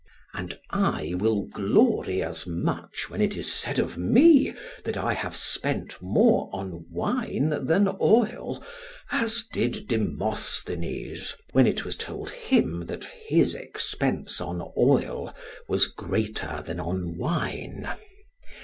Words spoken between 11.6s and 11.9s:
it